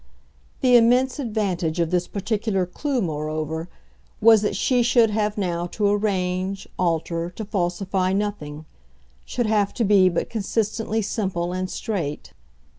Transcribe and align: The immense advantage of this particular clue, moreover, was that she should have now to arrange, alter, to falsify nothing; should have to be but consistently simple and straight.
The 0.61 0.75
immense 0.75 1.19
advantage 1.19 1.79
of 1.79 1.91
this 1.91 2.07
particular 2.07 2.65
clue, 2.65 3.03
moreover, 3.03 3.69
was 4.19 4.41
that 4.41 4.55
she 4.55 4.81
should 4.81 5.11
have 5.11 5.37
now 5.37 5.67
to 5.67 5.85
arrange, 5.89 6.67
alter, 6.79 7.29
to 7.29 7.45
falsify 7.45 8.11
nothing; 8.11 8.65
should 9.25 9.45
have 9.45 9.75
to 9.75 9.83
be 9.83 10.09
but 10.09 10.27
consistently 10.27 11.03
simple 11.03 11.53
and 11.53 11.69
straight. 11.69 12.33